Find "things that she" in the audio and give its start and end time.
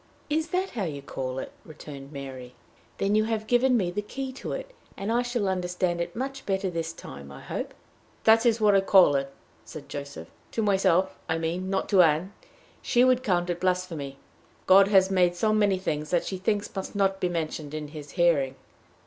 15.77-16.39